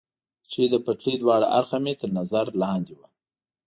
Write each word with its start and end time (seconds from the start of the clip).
چې 0.51 0.61
د 0.71 0.73
پټلۍ 0.85 1.15
دواړه 1.19 1.47
اړخه 1.57 1.77
مې 1.83 1.93
تر 2.01 2.09
نظر 2.17 2.45
لاندې 2.61 2.93
و. 2.97 3.01